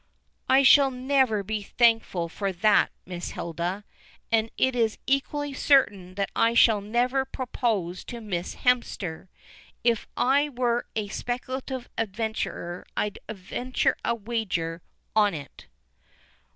[0.49, 3.83] "I shall never be thankful for that, Miss Hilda,
[4.31, 9.27] and it is equally certain that I shall never propose to Miss Hemster.
[9.83, 14.81] If I were a speculative adventurer I'd venture to wager
[15.15, 15.67] on it."